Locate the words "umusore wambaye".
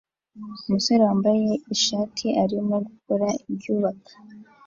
0.67-1.49